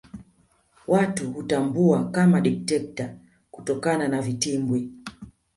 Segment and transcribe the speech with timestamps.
[0.87, 3.15] Watu hutambua kama dikteta
[3.51, 4.91] kutokana na vitimbwi